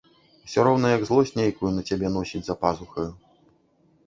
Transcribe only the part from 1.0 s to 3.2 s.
злосць нейкую на цябе носіць за пазухаю.